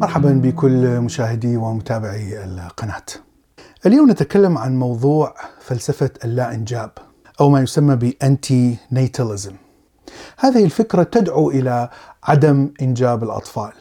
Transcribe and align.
مرحبا 0.00 0.32
بكل 0.32 1.00
مشاهدي 1.00 1.56
ومتابعي 1.56 2.44
القناة. 2.44 3.02
اليوم 3.86 4.10
نتكلم 4.10 4.58
عن 4.58 4.78
موضوع 4.78 5.34
فلسفة 5.60 6.10
اللا 6.24 6.54
إنجاب 6.54 6.90
أو 7.40 7.50
ما 7.50 7.60
يسمى 7.60 7.96
بأنتي 7.96 8.76
نيتاليزم. 8.92 9.65
هذه 10.36 10.64
الفكرة 10.64 11.02
تدعو 11.02 11.50
إلى 11.50 11.88
عدم 12.24 12.70
إنجاب 12.82 13.22
الأطفال. 13.24 13.72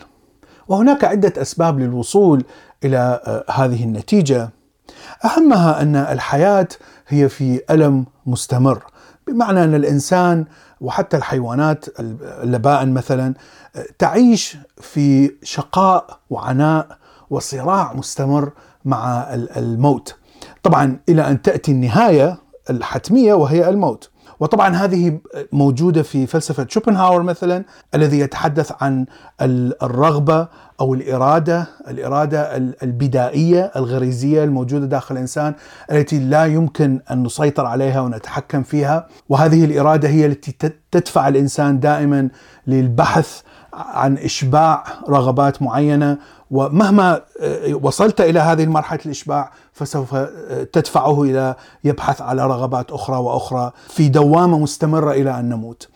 وهناك 0.68 1.04
عدة 1.04 1.42
أسباب 1.42 1.80
للوصول 1.80 2.44
إلى 2.84 3.22
هذه 3.52 3.84
النتيجة. 3.84 4.50
أهمها 5.26 5.82
أن 5.82 5.96
الحياة 5.96 6.68
هي 7.08 7.30
في 7.30 7.62
ألم 7.70 8.06
مستمر، 8.26 8.84
بمعنى 9.28 9.64
أن 9.64 9.76
الإنسان 9.76 10.46
وحتى 10.82 11.18
الحيوانات 11.18 11.86
اللبائن 12.44 12.94
مثلا 12.94 13.34
تعيش 14.00 14.58
في 14.82 15.32
شقاء 15.44 16.20
وعناء 16.30 16.98
وصراع 17.30 17.94
مستمر 17.94 18.52
مع 18.86 19.28
الموت 19.34 20.16
طبعا 20.64 21.00
إلى 21.10 21.28
أن 21.28 21.42
تأتي 21.42 21.72
النهاية 21.72 22.38
الحتمية 22.70 23.34
وهي 23.34 23.70
الموت 23.70 24.10
وطبعا 24.40 24.76
هذه 24.76 25.20
موجودة 25.52 26.04
في 26.04 26.28
فلسفة 26.28 26.68
شوبنهاور 26.70 27.24
مثلا 27.24 27.64
الذي 27.96 28.20
يتحدث 28.20 28.72
عن 28.82 29.06
الرغبة 29.42 30.48
أو 30.80 30.94
الإرادة، 30.94 31.68
الإرادة 31.88 32.58
البدائية 32.58 33.72
الغريزية 33.76 34.44
الموجودة 34.44 34.86
داخل 34.86 35.16
الإنسان 35.16 35.54
التي 35.92 36.20
لا 36.20 36.46
يمكن 36.46 37.00
أن 37.12 37.24
نسيطر 37.24 37.66
عليها 37.66 38.02
ونتحكم 38.02 38.64
فيها، 38.64 39.08
وهذه 39.30 39.66
الإرادة 39.66 40.10
هي 40.10 40.26
التي 40.26 40.72
تدفع 40.92 41.28
الإنسان 41.28 41.80
دائما 41.80 42.30
للبحث 42.68 43.42
عن 43.76 44.18
إشباع 44.18 44.84
رغبات 45.10 45.62
معينة 45.62 46.18
ومهما 46.52 47.22
وصلت 47.82 48.22
إلى 48.22 48.40
هذه 48.40 48.64
المرحلة 48.64 49.00
الإشباع 49.06 49.52
فسوف 49.74 50.16
تدفعه 50.74 51.24
إلى 51.24 51.56
يبحث 51.84 52.22
على 52.22 52.48
رغبات 52.48 52.92
أخرى 52.92 53.18
وأخرى 53.18 53.72
في 53.88 54.10
دوامة 54.10 54.60
مستمرة 54.60 55.12
إلى 55.12 55.40
أن 55.40 55.50
نموت. 55.50 55.88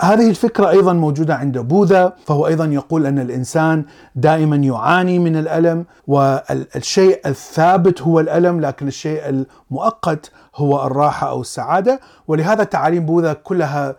هذه 0.00 0.30
الفكرة 0.30 0.68
أيضا 0.70 0.92
موجودة 0.92 1.34
عند 1.34 1.58
بوذا 1.58 2.12
فهو 2.26 2.46
أيضا 2.46 2.64
يقول 2.64 3.06
أن 3.06 3.18
الإنسان 3.18 3.84
دائما 4.14 4.56
يعاني 4.56 5.18
من 5.18 5.36
الألم 5.36 5.84
والشيء 6.06 7.20
الثابت 7.26 8.02
هو 8.02 8.20
الألم 8.20 8.60
لكن 8.60 8.88
الشيء 8.88 9.44
المؤقت 9.70 10.30
هو 10.56 10.86
الراحة 10.86 11.28
أو 11.28 11.40
السعادة 11.40 12.00
ولهذا 12.28 12.64
تعاليم 12.64 13.06
بوذا 13.06 13.32
كلها 13.32 13.96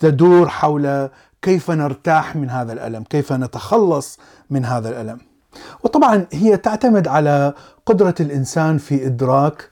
تدور 0.00 0.48
حول 0.48 1.08
كيف 1.42 1.70
نرتاح 1.70 2.36
من 2.36 2.50
هذا 2.50 2.72
الألم، 2.72 3.02
كيف 3.02 3.32
نتخلص 3.32 4.18
من 4.50 4.64
هذا 4.64 4.88
الألم. 4.88 5.18
وطبعا 5.84 6.26
هي 6.32 6.56
تعتمد 6.56 7.08
على 7.08 7.54
قدرة 7.86 8.14
الإنسان 8.20 8.78
في 8.78 9.06
إدراك 9.06 9.70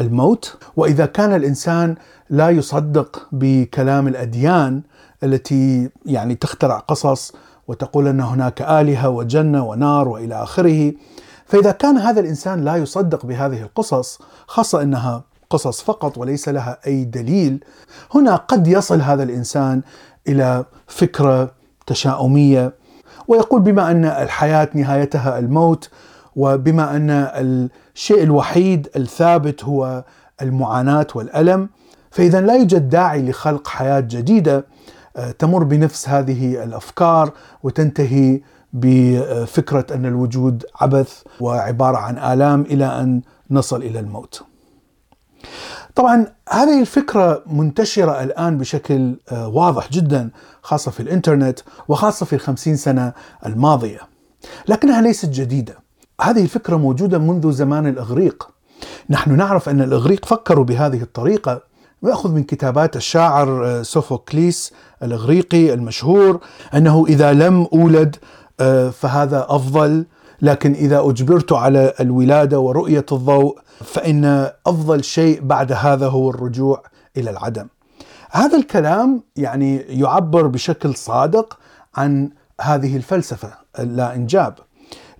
الموت، 0.00 0.56
وإذا 0.76 1.06
كان 1.06 1.34
الإنسان 1.34 1.94
لا 2.30 2.50
يصدق 2.50 3.28
بكلام 3.32 4.08
الأديان 4.08 4.82
التي 5.22 5.90
يعني 6.06 6.34
تخترع 6.34 6.78
قصص 6.78 7.32
وتقول 7.68 8.06
أن 8.08 8.20
هناك 8.20 8.62
آلهة 8.62 9.08
وجنة 9.08 9.64
ونار 9.64 10.08
وإلى 10.08 10.42
آخره، 10.42 10.92
فإذا 11.46 11.70
كان 11.70 11.98
هذا 11.98 12.20
الإنسان 12.20 12.64
لا 12.64 12.76
يصدق 12.76 13.26
بهذه 13.26 13.62
القصص، 13.62 14.18
خاصة 14.46 14.82
أنها 14.82 15.24
قصص 15.50 15.82
فقط 15.82 16.18
وليس 16.18 16.48
لها 16.48 16.78
أي 16.86 17.04
دليل، 17.04 17.64
هنا 18.14 18.36
قد 18.36 18.66
يصل 18.66 19.00
هذا 19.00 19.22
الإنسان 19.22 19.82
إلى 20.28 20.64
فكرة 20.86 21.50
تشاؤمية 21.86 22.72
ويقول 23.28 23.60
بما 23.60 23.90
أن 23.90 24.04
الحياة 24.04 24.68
نهايتها 24.74 25.38
الموت 25.38 25.90
وبما 26.36 26.96
أن 26.96 27.10
الشيء 27.10 28.22
الوحيد 28.22 28.88
الثابت 28.96 29.64
هو 29.64 30.04
المعاناة 30.42 31.06
والألم 31.14 31.68
فإذا 32.10 32.40
لا 32.40 32.54
يوجد 32.54 32.88
داعي 32.88 33.30
لخلق 33.30 33.68
حياة 33.68 34.00
جديدة 34.00 34.66
تمر 35.38 35.64
بنفس 35.64 36.08
هذه 36.08 36.64
الأفكار 36.64 37.32
وتنتهي 37.62 38.40
بفكرة 38.72 39.86
أن 39.94 40.06
الوجود 40.06 40.64
عبث 40.80 41.22
وعبارة 41.40 41.96
عن 41.96 42.18
آلام 42.18 42.60
إلى 42.60 42.84
أن 42.84 43.22
نصل 43.50 43.82
إلى 43.82 44.00
الموت. 44.00 44.42
طبعا 45.94 46.26
هذه 46.50 46.80
الفكرة 46.80 47.42
منتشرة 47.46 48.22
الآن 48.22 48.58
بشكل 48.58 49.14
واضح 49.32 49.90
جدا 49.90 50.30
خاصة 50.62 50.90
في 50.90 51.00
الإنترنت 51.00 51.60
وخاصة 51.88 52.26
في 52.26 52.32
الخمسين 52.32 52.76
سنة 52.76 53.12
الماضية. 53.46 54.00
لكنها 54.68 55.00
ليست 55.00 55.28
جديدة. 55.28 55.78
هذه 56.20 56.42
الفكرة 56.42 56.76
موجودة 56.76 57.18
منذ 57.18 57.52
زمان 57.52 57.86
الإغريق. 57.86 58.48
نحن 59.10 59.36
نعرف 59.36 59.68
أن 59.68 59.80
الإغريق 59.80 60.24
فكروا 60.24 60.64
بهذه 60.64 61.02
الطريقة. 61.02 61.62
ويأخذ 62.02 62.32
من 62.32 62.42
كتابات 62.42 62.96
الشاعر 62.96 63.82
سوفوكليس 63.82 64.72
الإغريقي 65.02 65.74
المشهور 65.74 66.40
أنه 66.74 67.04
إذا 67.08 67.32
لم 67.32 67.66
أولد 67.72 68.16
فهذا 68.92 69.46
أفضل 69.48 70.06
لكن 70.42 70.72
إذا 70.72 71.00
أجبرت 71.00 71.52
على 71.52 71.94
الولادة 72.00 72.60
ورؤية 72.60 73.06
الضوء 73.12 73.58
فإن 73.84 74.50
أفضل 74.66 75.04
شيء 75.04 75.40
بعد 75.42 75.72
هذا 75.72 76.08
هو 76.08 76.30
الرجوع 76.30 76.82
إلى 77.16 77.30
العدم. 77.30 77.66
هذا 78.30 78.56
الكلام 78.58 79.22
يعني 79.36 79.76
يعبر 79.76 80.46
بشكل 80.46 80.94
صادق 80.94 81.58
عن 81.96 82.30
هذه 82.60 82.96
الفلسفة 82.96 83.52
اللا 83.78 84.14
إنجاب 84.14 84.54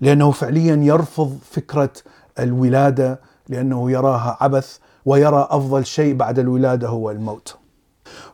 لأنه 0.01 0.31
فعليا 0.31 0.75
يرفض 0.75 1.37
فكرة 1.51 1.91
الولادة 2.39 3.19
لأنه 3.49 3.91
يراها 3.91 4.37
عبث 4.41 4.77
ويرى 5.05 5.47
أفضل 5.49 5.85
شيء 5.85 6.15
بعد 6.15 6.39
الولادة 6.39 6.87
هو 6.87 7.11
الموت. 7.11 7.60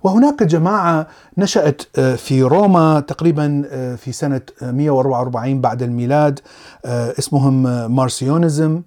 وهناك 0.03 0.43
جماعة 0.43 1.07
نشأت 1.37 1.81
في 1.99 2.43
روما 2.43 2.99
تقريبا 2.99 3.61
في 3.97 4.11
سنة 4.11 4.41
144 4.61 5.61
بعد 5.61 5.83
الميلاد 5.83 6.39
اسمهم 6.85 7.63
مارسيونيزم. 7.95 8.81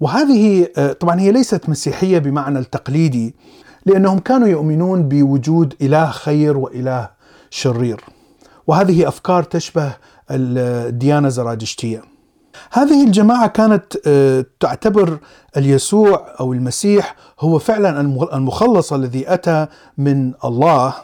وهذه 0.00 0.68
طبعا 1.00 1.20
هي 1.20 1.32
ليست 1.32 1.68
مسيحية 1.68 2.18
بمعنى 2.18 2.58
التقليدي 2.58 3.34
لأنهم 3.86 4.18
كانوا 4.18 4.48
يؤمنون 4.48 5.08
بوجود 5.08 5.74
إله 5.82 6.10
خير 6.10 6.56
وإله 6.56 7.10
شرير. 7.50 8.00
وهذه 8.66 9.08
أفكار 9.08 9.42
تشبه 9.42 9.92
الديانة 10.30 11.26
الزرادشتية 11.26 12.02
هذه 12.72 13.04
الجماعة 13.06 13.46
كانت 13.46 13.98
تعتبر 14.60 15.18
اليسوع 15.56 16.26
أو 16.40 16.52
المسيح 16.52 17.14
هو 17.40 17.58
فعلا 17.58 18.00
المخلص 18.36 18.92
الذي 18.92 19.32
أتى 19.34 19.66
من 19.98 20.32
الله 20.44 20.94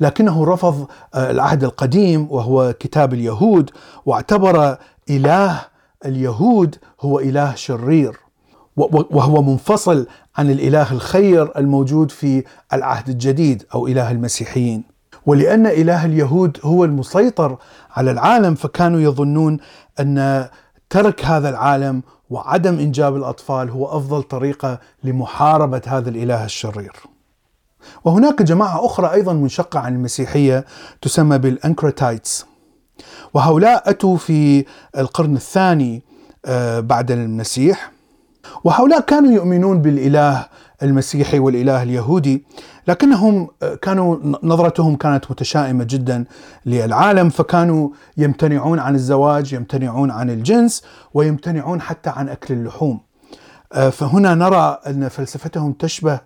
لكنه 0.00 0.44
رفض 0.44 0.86
العهد 1.16 1.64
القديم 1.64 2.26
وهو 2.30 2.74
كتاب 2.80 3.14
اليهود 3.14 3.70
واعتبر 4.06 4.76
إله 5.10 5.60
اليهود 6.04 6.76
هو 7.00 7.20
إله 7.20 7.54
شرير 7.54 8.16
وهو 8.76 9.42
منفصل 9.42 10.06
عن 10.36 10.50
الإله 10.50 10.92
الخير 10.92 11.58
الموجود 11.58 12.10
في 12.10 12.44
العهد 12.72 13.08
الجديد 13.08 13.64
أو 13.74 13.86
إله 13.86 14.10
المسيحيين. 14.10 14.84
ولأن 15.26 15.66
إله 15.66 16.04
اليهود 16.06 16.58
هو 16.62 16.84
المسيطر 16.84 17.56
على 17.90 18.10
العالم 18.10 18.54
فكانوا 18.54 19.00
يظنون 19.00 19.58
أن 20.00 20.48
ترك 20.90 21.24
هذا 21.24 21.48
العالم 21.48 22.02
وعدم 22.30 22.78
إنجاب 22.78 23.16
الأطفال 23.16 23.70
هو 23.70 23.86
أفضل 23.86 24.22
طريقة 24.22 24.78
لمحاربة 25.04 25.82
هذا 25.86 26.10
الإله 26.10 26.44
الشرير. 26.44 26.92
وهناك 28.04 28.42
جماعة 28.42 28.86
أخرى 28.86 29.12
أيضا 29.12 29.32
منشقة 29.32 29.80
عن 29.80 29.94
المسيحية 29.94 30.64
تسمى 31.02 31.38
بالانكروتايتس. 31.38 32.46
وهؤلاء 33.34 33.90
أتوا 33.90 34.16
في 34.16 34.64
القرن 34.98 35.36
الثاني 35.36 36.02
بعد 36.78 37.10
المسيح 37.10 37.92
وهؤلاء 38.64 39.00
كانوا 39.00 39.32
يؤمنون 39.32 39.82
بالإله 39.82 40.46
المسيحي 40.82 41.38
والإله 41.38 41.82
اليهودي 41.82 42.44
لكنهم 42.88 43.48
كانوا 43.82 44.16
نظرتهم 44.42 44.96
كانت 44.96 45.30
متشائمة 45.30 45.84
جدا 45.84 46.24
للعالم 46.66 47.30
فكانوا 47.30 47.88
يمتنعون 48.16 48.78
عن 48.78 48.94
الزواج، 48.94 49.52
يمتنعون 49.52 50.10
عن 50.10 50.30
الجنس 50.30 50.82
ويمتنعون 51.14 51.80
حتى 51.80 52.10
عن 52.10 52.28
أكل 52.28 52.54
اللحوم. 52.54 53.00
فهنا 53.92 54.34
نرى 54.34 54.78
أن 54.86 55.08
فلسفتهم 55.08 55.72
تشبه 55.72 56.20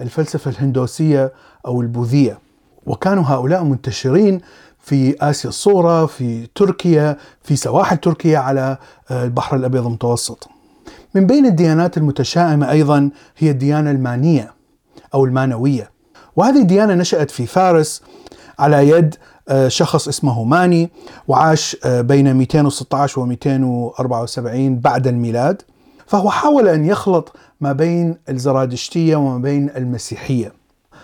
الفلسفة 0.00 0.50
الهندوسية 0.50 1.32
أو 1.66 1.80
البوذية. 1.80 2.38
وكانوا 2.86 3.24
هؤلاء 3.26 3.64
منتشرين 3.64 4.40
في 4.78 5.16
آسيا 5.20 5.50
الصغرى 5.50 6.08
في 6.08 6.46
تركيا 6.54 7.16
في 7.42 7.56
سواحل 7.56 7.96
تركيا 7.96 8.38
على 8.38 8.76
آه، 9.10 9.24
البحر 9.24 9.56
الأبيض 9.56 9.86
المتوسط. 9.86 10.48
من 11.14 11.26
بين 11.26 11.46
الديانات 11.46 11.96
المتشائمة 11.96 12.70
أيضا 12.70 13.10
هي 13.38 13.50
الديانة 13.50 13.90
المانية 13.90 14.54
أو 15.14 15.24
المانوية. 15.24 15.90
وهذه 16.36 16.58
الديانة 16.62 16.94
نشأت 16.94 17.30
في 17.30 17.46
فارس 17.46 18.02
على 18.58 18.88
يد 18.88 19.14
آه، 19.48 19.68
شخص 19.68 20.08
اسمه 20.08 20.44
ماني 20.44 20.90
وعاش 21.28 21.76
آه، 21.84 22.00
بين 22.00 22.34
216 22.34 23.20
و 23.20 23.26
274 23.26 24.80
بعد 24.80 25.06
الميلاد. 25.06 25.62
فهو 26.06 26.30
حاول 26.30 26.68
أن 26.68 26.84
يخلط 26.84 27.36
ما 27.60 27.72
بين 27.72 28.16
الزرادشتية 28.28 29.16
وما 29.16 29.38
بين 29.38 29.70
المسيحية. 29.76 30.52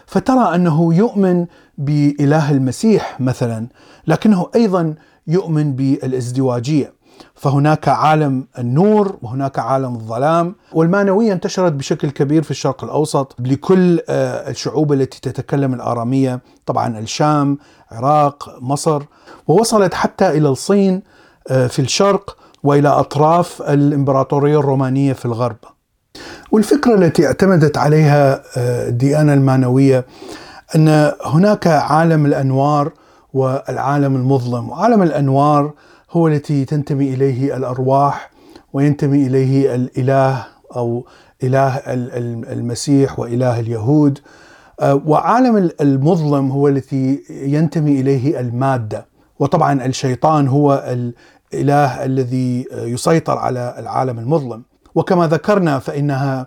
فترى 0.06 0.54
أنه 0.54 0.94
يؤمن 0.94 1.46
بإله 1.78 2.50
المسيح 2.50 3.20
مثلا 3.20 3.66
لكنه 4.06 4.46
أيضا 4.54 4.94
يؤمن 5.26 5.72
بالإزدواجية. 5.72 6.95
فهناك 7.34 7.88
عالم 7.88 8.46
النور 8.58 9.16
وهناك 9.22 9.58
عالم 9.58 9.94
الظلام. 9.94 10.54
والمانويه 10.72 11.32
انتشرت 11.32 11.72
بشكل 11.72 12.10
كبير 12.10 12.42
في 12.42 12.50
الشرق 12.50 12.84
الأوسط 12.84 13.36
لكل 13.38 14.00
آه، 14.08 14.50
الشعوب 14.50 14.92
التي 14.92 15.20
تتكلم 15.20 15.74
الآرامية 15.74 16.40
طبعا 16.66 16.98
الشام 16.98 17.58
عراق 17.92 18.58
مصر. 18.60 19.02
ووصلت 19.48 19.94
حتى 19.94 20.28
إلى 20.28 20.48
الصين 20.48 21.02
آه، 21.48 21.66
في 21.66 21.78
الشرق 21.78 22.36
وإلى 22.62 22.88
أطراف 22.88 23.62
الإمبراطورية 23.62 24.58
الرومانية 24.60 25.12
في 25.12 25.24
الغرب. 25.24 25.56
والفكرة 26.50 26.94
التي 26.94 27.26
اعتمدت 27.26 27.78
عليها 27.78 28.42
آه، 28.56 28.88
الديانة 28.88 29.34
المانويه 29.34 30.06
أن 30.76 31.12
هناك 31.24 31.66
عالم 31.66 32.26
الأنوار 32.26 32.92
والعالم 33.32 34.16
المظلم. 34.16 34.68
وعالم 34.68 35.02
الأنوار 35.02 35.72
هو 36.16 36.28
التي 36.28 36.64
تنتمي 36.64 37.14
إليه 37.14 37.56
الأرواح 37.56 38.30
وينتمي 38.72 39.26
إليه 39.26 39.74
الإله 39.74 40.46
أو 40.76 41.06
إله 41.42 41.76
المسيح 42.52 43.18
وإله 43.18 43.60
اليهود. 43.60 44.18
آه، 44.80 45.02
وعالم 45.06 45.70
المظلم 45.80 46.50
هو 46.50 46.68
الذي 46.68 47.22
ينتمي 47.30 48.00
إليه 48.00 48.40
المادة. 48.40 49.06
وطبعا 49.38 49.86
الشيطان 49.86 50.48
هو 50.48 50.84
الاله 51.52 52.04
الذي 52.04 52.64
يسيطر 52.72 53.38
على 53.38 53.74
العالم 53.78 54.18
المظلم. 54.18 54.62
وكما 54.94 55.26
ذكرنا 55.26 55.78
فإنها 55.78 56.46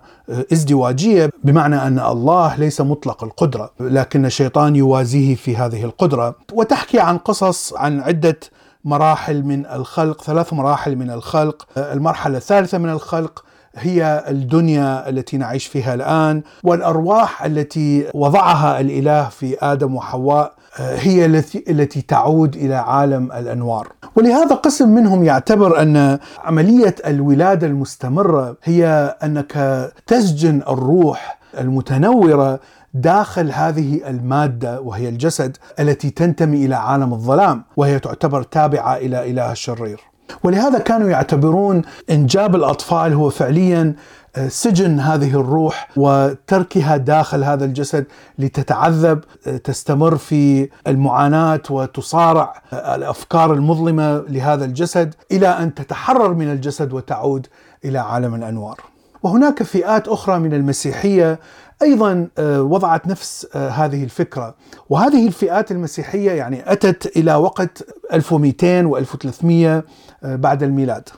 ازدواجية 0.53 1.29
بمعنى 1.43 1.75
أن 1.75 1.99
الله 1.99 2.55
ليس 2.55 2.81
مطلق 2.81 3.23
القدرة 3.23 3.71
لكن 3.79 4.25
الشيطان 4.25 4.75
يوازيه 4.75 5.35
في 5.35 5.57
هذه 5.57 5.83
القدرة. 5.83 6.35
وتحكي 6.53 6.99
عن 6.99 7.17
قصص 7.17 7.73
عن 7.73 7.99
عدة 7.99 8.39
مراحل 8.83 9.43
من 9.43 9.65
الخلق 9.65 10.23
ثلاث 10.23 10.53
مراحل 10.53 10.95
من 10.95 11.11
الخلق. 11.11 11.67
المرحلة 11.77 12.37
الثالثة 12.37 12.77
من 12.77 12.89
الخلق 12.89 13.43
هي 13.75 14.23
الدنيا 14.27 15.09
التي 15.09 15.37
نعيش 15.37 15.65
فيها 15.65 15.93
الآن 15.93 16.41
والأرواح 16.63 17.43
التي 17.43 18.07
وضعها 18.13 18.79
الإله 18.79 19.29
في 19.29 19.57
آدم 19.61 19.95
وحواء 19.95 20.53
هي 20.77 21.25
التي 21.25 21.63
التي 21.69 22.01
تعود 22.01 22.55
إلى 22.55 22.75
عالم 22.75 23.31
الأنوار. 23.31 23.87
ولهذا 24.15 24.55
قسم 24.55 24.89
منهم 24.89 25.23
يعتبر 25.23 25.81
أن 25.81 26.19
عملية 26.43 26.95
الولادة 27.05 27.67
المستمرة 27.67 28.57
هي 28.63 29.15
أنك 29.23 29.91
تسجن 30.07 30.61
الروح 30.69 31.39
المتنورة 31.59 32.59
داخل 32.93 33.51
هذه 33.51 34.09
المادة 34.09 34.81
وهي 34.81 35.09
الجسد 35.09 35.57
التي 35.79 36.09
تنتمي 36.09 36.65
إلى 36.65 36.75
عالم 36.75 37.13
الظلام 37.13 37.63
وهي 37.77 37.99
تعتبر 37.99 38.43
تابعة 38.43 38.97
إلى 38.97 39.31
إله 39.31 39.51
الشرير. 39.51 40.09
ولهذا 40.43 40.79
كانوا 40.79 41.09
يعتبرون 41.09 41.81
إنجاب 42.09 42.55
الأطفال 42.55 43.13
هو 43.13 43.29
فعليا 43.29 43.95
آه، 44.35 44.47
سجن 44.47 44.99
هذه 44.99 45.39
الروح 45.39 45.89
وتركها 45.95 46.97
داخل 46.97 47.43
هذا 47.43 47.65
الجسد 47.65 48.05
لتتعذب 48.39 49.23
آه، 49.47 49.57
تستمر 49.57 50.17
في 50.17 50.69
المعاناة 50.87 51.61
وتصارع 51.69 52.61
آه، 52.73 52.95
الأفكار 52.95 53.53
المظلمة 53.53 54.17
لهذا 54.29 54.65
الجسد 54.65 55.15
إلى 55.31 55.47
أن 55.47 55.73
تتحرر 55.73 56.33
من 56.33 56.51
الجسد 56.51 56.93
وتعود 56.93 57.47
إلى 57.85 57.99
عالم 57.99 58.35
الأنوار. 58.35 58.79
وهناك 59.23 59.63
فئات 59.63 60.07
أخرى 60.07 60.39
من 60.39 60.53
المسيحية 60.53 61.39
أيضا 61.81 62.27
وضعت 62.39 63.07
نفس 63.07 63.47
هذه 63.55 64.03
الفكرة. 64.03 64.55
وهذه 64.89 65.27
الفئات 65.27 65.71
المسيحية 65.71 66.31
يعني 66.31 66.71
أتت 66.71 67.17
إلى 67.17 67.35
وقت 67.35 67.83
1200 68.13 68.85
و 68.85 68.97
1300 68.97 69.83
بعد 70.23 70.63
الميلاد. 70.63 71.09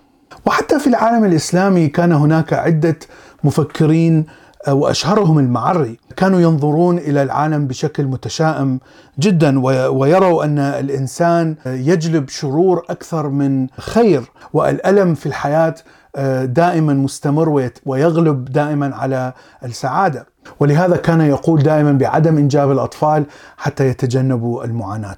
وحتى 0.45 0.79
في 0.79 0.87
العالم 0.87 1.25
الإسلامي 1.25 1.87
كان 1.87 2.11
هناك 2.11 2.53
عدة 2.53 2.99
مفكرين 3.43 4.25
آه، 4.67 4.73
وأشهرهم 4.73 5.39
المعري. 5.39 5.97
كانوا 6.17 6.39
ينظرون 6.41 6.97
إلى 6.97 7.23
العالم 7.23 7.67
بشكل 7.67 8.05
متشائم 8.05 8.79
جدا 9.19 9.59
ويروا 9.89 10.43
أن 10.43 10.59
الإنسان 10.59 11.55
يجلب 11.65 12.29
شرور 12.29 12.85
أكثر 12.89 13.29
من 13.29 13.67
خير 13.77 14.23
والألم 14.53 15.13
في 15.15 15.25
الحياة 15.25 15.75
آه، 15.75 16.00
دائما 16.43 16.93
مستمر 16.93 17.69
ويغلب 17.85 18.45
دائما 18.45 18.95
على 18.95 19.33
السعادة. 19.63 20.25
ولهذا 20.59 20.95
كان 20.95 21.21
يقول 21.21 21.63
دائما 21.63 21.91
بعدم 21.91 22.37
إنجاب 22.37 22.71
الأطفال 22.71 23.25
حتى 23.57 23.87
يتجنبوا 23.87 24.63
المعاناة. 24.63 25.17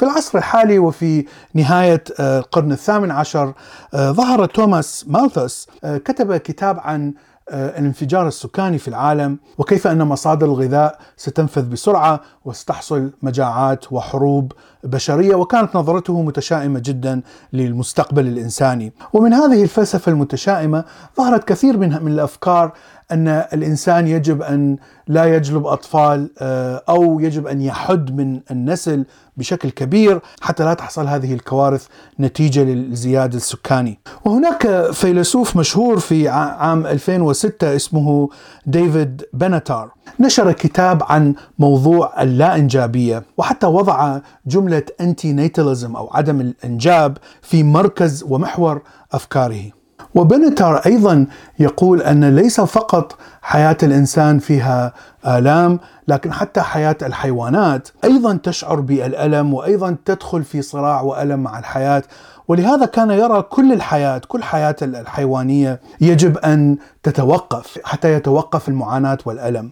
في 0.00 0.06
العصر 0.06 0.38
الحالي 0.38 0.78
وفي 0.78 1.24
نهاية 1.54 2.04
آه، 2.20 2.38
القرن 2.38 2.72
الثامن 2.72 3.10
عشر 3.10 3.52
آه، 3.94 4.10
ظهر 4.10 4.46
توماس 4.46 5.04
مالثوس 5.08 5.68
آه، 5.84 5.96
كتب 5.98 6.36
كتاب 6.36 6.78
عن 6.80 7.14
الانفجار 7.52 8.28
السكاني 8.28 8.78
في 8.78 8.88
العالم 8.88 9.38
وكيف 9.58 9.86
أن 9.86 10.02
مصادر 10.02 10.46
الغذاء 10.46 10.98
ستنفذ 11.16 11.62
بسرعة 11.62 12.20
وستحصل 12.44 13.10
مجاعات 13.22 13.92
وحروب 13.92 14.52
بشرية 14.84 15.34
وكانت 15.34 15.76
نظرته 15.76 16.22
متشائمة 16.22 16.78
جدا 16.84 17.20
للمستقبل 17.52 18.26
الإنساني 18.26 18.92
ومن 19.12 19.32
هذه 19.32 19.62
الفلسفة 19.62 20.12
المتشائمة 20.12 20.84
ظهرت 21.16 21.48
كثير 21.48 21.76
من 21.76 22.02
من 22.02 22.12
الأفكار 22.12 22.72
أن 23.12 23.28
الإنسان 23.28 24.08
يجب 24.08 24.42
أن 24.42 24.76
لا 25.08 25.36
يجلب 25.36 25.66
أطفال 25.66 26.30
آه، 26.38 26.82
أو 26.88 27.20
يجب 27.20 27.46
أن 27.46 27.60
يحد 27.60 28.20
من 28.20 28.40
النسل 28.50 29.04
بشكل 29.36 29.70
كبير 29.70 30.20
حتى 30.40 30.64
لا 30.64 30.74
تحصل 30.74 31.06
هذه 31.06 31.34
الكوارث 31.34 31.86
نتيجة 32.20 32.64
للزياده 32.64 33.36
السكاني. 33.36 33.98
وهناك 34.24 34.90
فيلسوف 34.92 35.56
مشهور 35.56 35.98
في 35.98 36.28
عام 36.28 36.86
2006 36.86 37.76
اسمه 37.76 38.28
ديفيد 38.66 39.22
بنتار 39.32 39.90
نشر 40.20 40.52
كتاب 40.52 41.02
عن 41.02 41.34
موضوع 41.58 42.22
اللا 42.22 42.56
انجابيه 42.56 43.22
وحتى 43.36 43.66
وضع 43.66 44.18
جملة 44.46 44.82
انتي 45.00 45.32
نيتاليزم 45.32 45.96
أو 45.96 46.10
عدم 46.14 46.40
الإنجاب 46.40 47.18
في 47.42 47.62
مركز 47.62 48.24
ومحور 48.28 48.82
أفكاره. 49.12 49.62
وبنتر 50.14 50.76
أيضا 50.76 51.26
يقول 51.58 52.02
أن 52.02 52.36
ليس 52.36 52.60
فقط 52.60 53.16
حياة 53.42 53.76
الإنسان 53.82 54.38
فيها 54.38 54.92
آلام 55.26 55.80
لكن 56.08 56.32
حتى 56.32 56.60
حياة 56.60 56.96
الحيوانات 57.02 57.88
أيضا 58.04 58.38
تشعر 58.42 58.80
بالألم 58.80 59.54
وأيضا 59.54 59.96
تدخل 60.04 60.44
في 60.44 60.62
صراع 60.62 61.00
وألم 61.00 61.40
مع 61.40 61.58
الحياة 61.58 62.02
ولهذا 62.48 62.86
كان 62.86 63.10
يرى 63.10 63.42
كل 63.42 63.72
الحياة 63.72 64.20
كل 64.28 64.42
حياة 64.42 64.76
الحيوانية 64.82 65.80
يجب 66.00 66.38
أن 66.38 66.76
تتوقف 67.02 67.78
حتى 67.84 68.12
يتوقف 68.12 68.68
المعاناة 68.68 69.18
والألم 69.24 69.70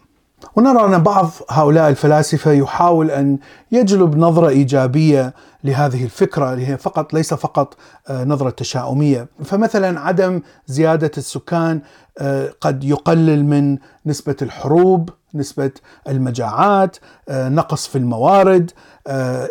ونرى 0.57 0.85
أن 0.85 1.03
بعض 1.03 1.31
هؤلاء 1.51 1.89
الفلاسفة 1.89 2.53
يحاول 2.53 3.11
أن 3.11 3.39
يجلب 3.73 4.17
نظرة 4.19 4.49
إيجابية 4.49 5.35
لهذه 5.65 6.05
الفكرة 6.05 6.53
اللي 6.53 6.67
هي 6.67 6.77
فقط 6.77 7.15
ليس 7.15 7.35
فقط 7.35 7.77
آه، 8.09 8.25
نظرة 8.25 8.51
تشاؤمية، 8.51 9.29
فمثلا 9.45 10.01
عدم 10.01 10.43
زيادة 10.67 11.11
السكان 11.19 11.81
آه، 12.19 12.53
قد 12.61 12.85
يقلل 12.85 13.45
من 13.45 13.79
نسبة 14.07 14.37
الحروب، 14.43 15.11
نسبة 15.35 15.71
المجاعات، 16.09 16.97
آه، 17.29 17.49
نقص 17.49 17.87
في 17.87 17.99
الموارد 17.99 18.71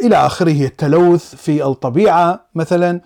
إلى 0.02 0.16
آخره 0.16 0.66
التلوث 0.66 1.36
في 1.36 1.64
الطبيعة 1.66 2.46
مثلا، 2.56 3.02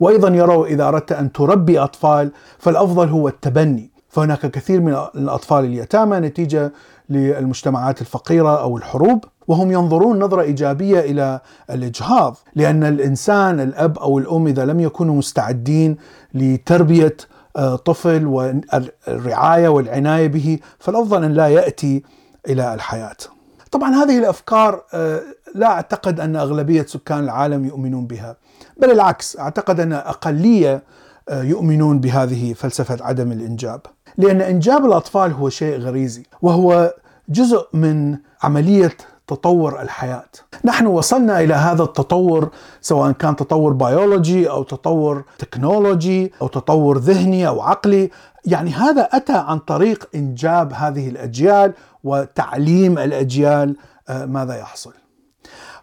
وأيضا 0.00 0.28
يروا 0.28 0.66
إذا 0.66 0.88
أردت 0.88 1.12
أن 1.12 1.32
تربي 1.32 1.78
أطفال 1.78 2.32
فالأفضل 2.58 3.08
هو 3.08 3.28
التبني، 3.28 3.90
فهناك 4.16 4.46
كثير 4.46 4.80
من 4.80 4.96
الأطفال 5.14 5.64
اليتامى 5.64 6.16
نتيجة 6.20 6.72
للمجتمعات 7.08 8.00
الفقيرة 8.00 8.60
أو 8.62 8.76
الحروب 8.76 9.24
وهم 9.48 9.72
ينظرون 9.72 10.18
نظرة 10.18 10.42
إيجابية 10.42 11.00
إلى 11.00 11.40
الإجهاض 11.70 12.36
لأن 12.54 12.84
الإنسان 12.84 13.60
الأب 13.60 13.98
أو 13.98 14.18
الأم 14.18 14.46
إذا 14.46 14.64
لم 14.64 14.80
يكونوا 14.80 15.14
مستعدين 15.14 15.96
لتربية 16.34 17.16
آه، 17.56 17.76
طفل 17.76 18.26
والرعاية 18.26 19.68
والعناية 19.68 20.26
به 20.26 20.58
فالأفضل 20.78 21.24
أن 21.24 21.32
لا 21.32 21.48
يأتي 21.48 22.02
إلى 22.48 22.74
الحياة. 22.74 23.16
طبعا 23.72 23.94
هذه 23.94 24.18
الأفكار 24.18 24.82
آه، 24.94 25.20
لا 25.54 25.66
أعتقد 25.66 26.20
أن 26.20 26.36
أغلبية 26.36 26.82
سكان 26.82 27.18
العالم 27.18 27.64
يؤمنون 27.64 28.06
بها، 28.06 28.36
بل 28.76 28.90
العكس 28.90 29.38
أعتقد 29.38 29.80
أن 29.80 29.92
أقلية 29.92 30.74
آه، 30.74 30.82
يؤمنون 31.30 32.00
بهذه 32.00 32.52
فلسفة 32.52 33.04
عدم 33.04 33.32
الإنجاب، 33.32 33.80
لأن 34.18 34.40
إنجاب 34.40 34.84
الأطفال 34.86 35.32
هو 35.32 35.48
شيء 35.48 35.78
غريزي 35.78 36.22
وهو 36.42 36.94
جزء 37.28 37.66
من 37.72 38.18
عملية 38.42 38.96
تطور 39.26 39.82
الحياة. 39.82 40.28
نحن 40.64 40.86
وصلنا 40.86 41.40
إلى 41.40 41.54
هذا 41.54 41.82
التطور 41.82 42.50
سواء 42.80 43.12
كان 43.12 43.36
تطور 43.36 43.72
بيولوجي 43.72 44.50
أو 44.50 44.62
تطور 44.62 45.24
تكنولوجي 45.38 46.32
أو 46.42 46.46
تطور 46.46 46.98
ذهني 46.98 47.48
أو 47.48 47.60
عقلي، 47.60 48.10
يعني 48.44 48.70
هذا 48.70 49.08
أتى 49.12 49.36
عن 49.36 49.58
طريق 49.58 50.08
إنجاب 50.14 50.72
هذه 50.72 51.08
الأجيال 51.08 51.72
وتعليم 52.04 52.98
الأجيال 52.98 53.76
آه، 54.08 54.24
ماذا 54.24 54.58
يحصل. 54.58 54.92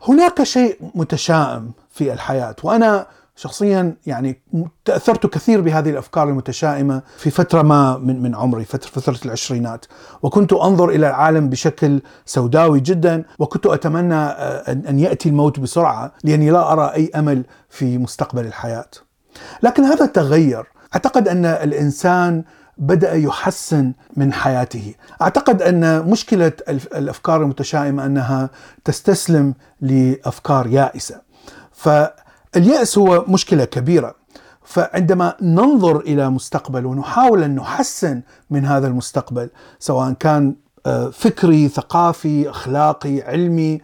هناك 0.07 0.43
شيء 0.43 0.77
متشائم 0.95 1.71
في 1.89 2.13
الحياة 2.13 2.55
وأنا 2.63 3.05
شخصيا 3.35 3.95
يعني 4.05 4.41
تأثرت 4.85 5.25
كثير 5.25 5.61
بهذه 5.61 5.89
الأفكار 5.89 6.29
المتشائمة 6.29 7.01
في 7.17 7.29
فترة 7.29 7.61
ما 7.61 7.97
من 7.97 8.21
من 8.21 8.35
عمري 8.35 8.65
فتره 8.65 8.89
فترة 8.89 9.19
العشرينات. 9.25 9.85
وكنت 10.21 10.53
أنظر 10.53 10.89
إلى 10.89 11.07
العالم 11.07 11.49
بشكل 11.49 12.01
سوداوي 12.25 12.79
جدا 12.79 13.23
وكنت 13.39 13.65
أتمنى 13.65 14.15
آه، 14.15 14.71
ان 14.89 14.99
يأتي 14.99 15.29
الموت 15.29 15.59
بسرعة 15.59 16.11
لأني 16.23 16.49
لا 16.49 16.73
أرى 16.73 16.91
أي 16.93 17.11
أمل 17.15 17.43
في 17.69 17.97
مستقبل 17.97 18.45
الحياة. 18.45 18.89
لكن 19.63 19.83
هذا 19.83 20.05
تغير، 20.05 20.65
أعتقد 20.95 21.27
أن 21.27 21.45
الإنسان 21.45 22.43
بدأ 22.77 23.13
يحسن 23.13 23.93
من 24.17 24.33
حياته. 24.33 24.93
أعتقد 25.21 25.61
أن 25.61 26.09
مشكلة 26.09 26.51
الأفكار 26.69 27.41
المتشائمة 27.41 28.05
أنها 28.05 28.49
تستسلم 28.85 29.53
لأفكار 29.81 30.67
يائسة. 30.67 31.21
فالياس 32.53 32.98
هو 32.98 33.25
مشكلة 33.27 33.65
كبيرة 33.65 34.15
فعندما 34.63 35.36
ننظر 35.41 36.00
إلى 36.00 36.29
مستقبل 36.29 36.86
ونحاول 36.86 37.43
أن 37.43 37.55
نحسن 37.55 38.22
من 38.50 38.65
هذا 38.65 38.88
المستقبل 38.88 39.50
سواء 39.79 40.13
كان 40.13 40.55
آه، 40.86 41.10
فكري 41.10 41.67
ثقافي 41.67 42.50
أخلاقي 42.50 43.22
علمي 43.22 43.81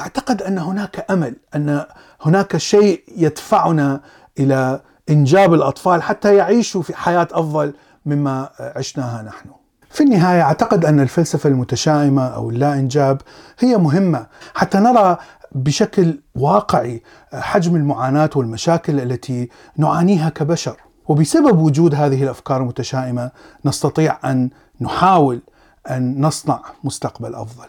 أعتقد 0.00 0.42
أن 0.42 0.58
هناك 0.58 1.06
أمل 1.10 1.36
أن 1.54 1.84
هناك 2.22 2.56
شيء 2.56 3.02
يدفعنا 3.16 4.00
إلى 4.38 4.80
إنجاب 5.10 5.54
الأطفال 5.54 6.02
حتى 6.02 6.36
يعيشوا 6.36 6.82
في 6.82 6.96
حياة 6.96 7.28
أفضل 7.32 7.74
مما 8.06 8.48
عشناها 8.60 9.22
نحن. 9.22 9.48
في 9.90 10.02
النهاية 10.02 10.42
أعتقد 10.42 10.84
أن 10.84 11.00
الفلسفة 11.00 11.48
المتشائمة 11.48 12.26
أو 12.26 12.50
اللا 12.50 12.72
إنجاب 12.72 13.20
هي 13.58 13.76
مهمة 13.76 14.26
حتى 14.54 14.78
نرى 14.78 15.16
بشكل 15.54 16.20
واقعي 16.34 17.02
حجم 17.32 17.76
المعاناة 17.76 18.30
والمشاكل 18.36 19.00
التي 19.00 19.48
نعانيها 19.76 20.28
كبشر. 20.28 20.76
وبسبب 21.08 21.58
وجود 21.58 21.94
هذه 21.94 22.22
الأفكار 22.22 22.60
المتشائمة 22.60 23.30
نستطيع 23.64 24.18
أن 24.24 24.50
نحاول 24.80 25.42
أن 25.90 26.20
نصنع 26.20 26.62
مستقبل 26.84 27.34
أفضل. 27.34 27.68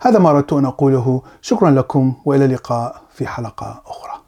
هذا 0.00 0.18
ما 0.18 0.30
أردت 0.30 0.52
أن 0.52 0.64
أقوله، 0.64 1.22
شكرا 1.40 1.70
لكم 1.70 2.14
وإلى 2.24 2.44
اللقاء 2.44 3.02
في 3.10 3.26
حلقة 3.26 3.82
أخرى. 3.86 4.21